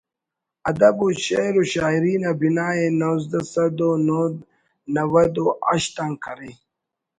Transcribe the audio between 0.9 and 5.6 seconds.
و شعر و شاعری نا بناءِ نوزدہ سد و نود و